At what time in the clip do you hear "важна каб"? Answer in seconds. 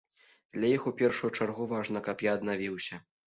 1.73-2.25